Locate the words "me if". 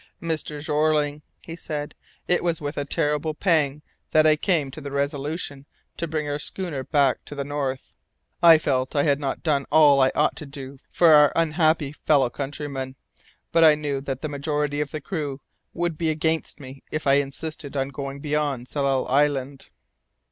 16.59-17.05